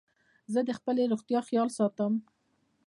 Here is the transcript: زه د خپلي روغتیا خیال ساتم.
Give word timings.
زه 0.53 0.59
د 0.67 0.69
خپلي 0.79 1.03
روغتیا 1.11 1.39
خیال 1.49 1.69
ساتم. 1.77 2.13